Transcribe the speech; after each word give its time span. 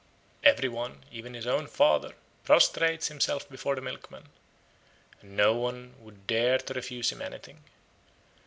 Every 0.43 0.67
one, 0.67 1.03
even 1.11 1.35
his 1.35 1.45
own 1.45 1.67
father, 1.67 2.13
prostrates 2.43 3.09
himself 3.09 3.47
before 3.47 3.75
the 3.75 3.81
milkman, 3.81 4.29
and 5.21 5.37
no 5.37 5.53
one 5.53 5.93
would 5.99 6.25
dare 6.25 6.57
to 6.57 6.73
refuse 6.73 7.11
him 7.11 7.21
anything. 7.21 7.63